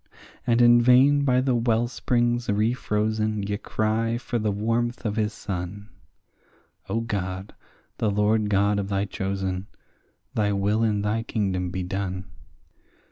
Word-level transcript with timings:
And 0.47 0.63
in 0.63 0.81
vain 0.81 1.25
by 1.25 1.41
the 1.41 1.53
wellsprings 1.53 2.47
refrozen 2.47 3.47
ye 3.47 3.55
cry 3.57 4.17
for 4.17 4.39
the 4.39 4.51
warmth 4.51 5.05
of 5.05 5.15
his 5.15 5.31
sun— 5.31 5.89
O 6.89 7.01
God, 7.01 7.53
the 7.99 8.09
Lord 8.09 8.49
God 8.49 8.79
of 8.79 8.89
thy 8.89 9.05
chosen, 9.05 9.67
thy 10.33 10.53
will 10.53 10.81
in 10.83 11.03
thy 11.03 11.21
kingdom 11.21 11.69
be 11.69 11.83
done. 11.83 12.25